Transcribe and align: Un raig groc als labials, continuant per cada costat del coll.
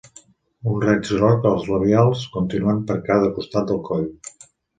Un 0.69 0.77
raig 0.85 1.03
groc 1.17 1.45
als 1.49 1.67
labials, 1.73 2.23
continuant 2.37 2.81
per 2.89 2.97
cada 3.11 3.31
costat 3.37 3.71
del 3.75 3.83
coll. 3.93 4.11